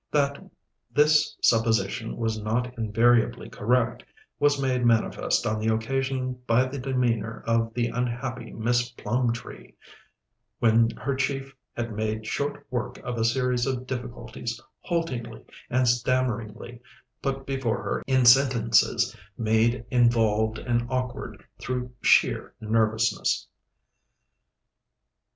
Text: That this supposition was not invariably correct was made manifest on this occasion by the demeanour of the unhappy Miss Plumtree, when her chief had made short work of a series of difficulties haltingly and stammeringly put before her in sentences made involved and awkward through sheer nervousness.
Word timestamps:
That 0.09 0.43
this 0.91 1.37
supposition 1.43 2.17
was 2.17 2.41
not 2.41 2.75
invariably 2.75 3.49
correct 3.49 4.03
was 4.39 4.59
made 4.59 4.83
manifest 4.83 5.45
on 5.45 5.61
this 5.61 5.69
occasion 5.69 6.39
by 6.47 6.65
the 6.65 6.79
demeanour 6.79 7.43
of 7.45 7.71
the 7.75 7.85
unhappy 7.89 8.51
Miss 8.51 8.89
Plumtree, 8.89 9.75
when 10.57 10.89
her 10.89 11.13
chief 11.13 11.53
had 11.77 11.93
made 11.93 12.25
short 12.25 12.65
work 12.71 12.97
of 13.03 13.15
a 13.19 13.23
series 13.23 13.67
of 13.67 13.85
difficulties 13.85 14.59
haltingly 14.79 15.45
and 15.69 15.87
stammeringly 15.87 16.81
put 17.21 17.45
before 17.45 17.83
her 17.83 18.01
in 18.07 18.25
sentences 18.25 19.15
made 19.37 19.85
involved 19.91 20.57
and 20.57 20.87
awkward 20.89 21.45
through 21.59 21.93
sheer 22.01 22.55
nervousness. 22.59 23.47